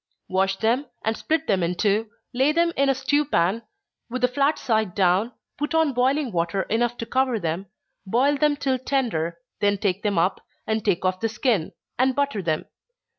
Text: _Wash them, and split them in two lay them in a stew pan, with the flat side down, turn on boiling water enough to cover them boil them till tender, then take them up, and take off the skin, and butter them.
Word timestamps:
_Wash 0.27 0.55
them, 0.55 0.87
and 1.05 1.15
split 1.15 1.45
them 1.45 1.61
in 1.61 1.75
two 1.75 2.09
lay 2.33 2.51
them 2.53 2.73
in 2.75 2.89
a 2.89 2.95
stew 2.95 3.23
pan, 3.23 3.61
with 4.09 4.23
the 4.23 4.27
flat 4.27 4.57
side 4.57 4.95
down, 4.95 5.31
turn 5.59 5.79
on 5.79 5.93
boiling 5.93 6.31
water 6.31 6.63
enough 6.63 6.97
to 6.97 7.05
cover 7.05 7.39
them 7.39 7.67
boil 8.07 8.35
them 8.35 8.55
till 8.55 8.79
tender, 8.79 9.37
then 9.59 9.77
take 9.77 10.01
them 10.01 10.17
up, 10.17 10.43
and 10.65 10.83
take 10.83 11.05
off 11.05 11.19
the 11.19 11.29
skin, 11.29 11.71
and 11.99 12.15
butter 12.15 12.41
them. 12.41 12.65